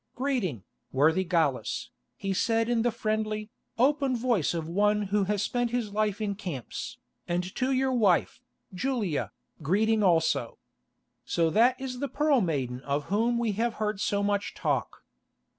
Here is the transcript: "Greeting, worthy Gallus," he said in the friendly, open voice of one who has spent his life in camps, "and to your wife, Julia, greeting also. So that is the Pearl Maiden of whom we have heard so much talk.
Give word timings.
"Greeting, 0.15 0.63
worthy 0.91 1.23
Gallus," 1.23 1.91
he 2.15 2.33
said 2.33 2.67
in 2.69 2.81
the 2.81 2.89
friendly, 2.89 3.51
open 3.77 4.15
voice 4.15 4.55
of 4.55 4.67
one 4.67 5.03
who 5.03 5.25
has 5.25 5.43
spent 5.43 5.69
his 5.69 5.91
life 5.93 6.19
in 6.19 6.33
camps, 6.33 6.97
"and 7.27 7.43
to 7.55 7.71
your 7.71 7.93
wife, 7.93 8.41
Julia, 8.73 9.31
greeting 9.61 10.01
also. 10.01 10.57
So 11.23 11.51
that 11.51 11.79
is 11.79 11.99
the 11.99 12.07
Pearl 12.09 12.41
Maiden 12.41 12.79
of 12.81 13.09
whom 13.13 13.37
we 13.37 13.51
have 13.51 13.75
heard 13.75 13.99
so 14.01 14.23
much 14.23 14.55
talk. 14.55 15.05